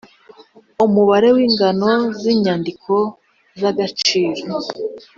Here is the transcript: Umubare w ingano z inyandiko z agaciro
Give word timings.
Umubare 0.85 1.29
w 1.35 1.37
ingano 1.47 1.91
z 2.19 2.21
inyandiko 2.33 2.93
z 3.59 3.61
agaciro 3.71 4.41